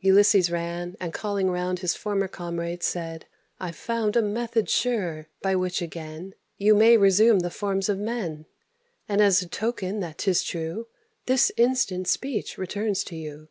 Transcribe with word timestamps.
Ulysses 0.00 0.50
ran, 0.50 0.96
and, 0.98 1.12
calling 1.12 1.48
round 1.48 1.78
His 1.78 1.94
former 1.94 2.26
comrades, 2.26 2.84
said, 2.84 3.26
"I've 3.60 3.76
found 3.76 4.16
A 4.16 4.20
method 4.20 4.68
sure, 4.68 5.28
by 5.40 5.54
which 5.54 5.80
again 5.80 6.34
You 6.58 6.74
may 6.74 6.96
resume 6.96 7.38
the 7.38 7.48
forms 7.48 7.88
of 7.88 7.96
men; 7.96 8.46
And, 9.08 9.20
as 9.20 9.40
a 9.40 9.46
token 9.48 10.00
that 10.00 10.18
'tis 10.18 10.42
true, 10.42 10.88
This 11.26 11.52
instant 11.56 12.08
speech 12.08 12.58
returns 12.58 13.04
to 13.04 13.14
you." 13.14 13.50